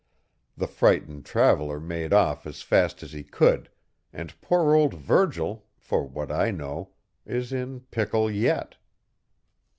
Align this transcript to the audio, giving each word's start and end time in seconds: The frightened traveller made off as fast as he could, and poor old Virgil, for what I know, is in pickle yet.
The 0.57 0.65
frightened 0.65 1.25
traveller 1.27 1.79
made 1.79 2.11
off 2.11 2.47
as 2.47 2.63
fast 2.63 3.03
as 3.03 3.13
he 3.13 3.23
could, 3.23 3.69
and 4.11 4.33
poor 4.41 4.73
old 4.73 4.95
Virgil, 4.95 5.67
for 5.77 6.07
what 6.07 6.31
I 6.31 6.49
know, 6.49 6.93
is 7.23 7.53
in 7.53 7.81
pickle 7.91 8.31
yet. 8.31 8.77